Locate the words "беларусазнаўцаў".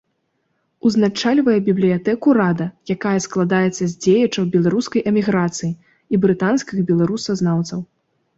6.91-7.79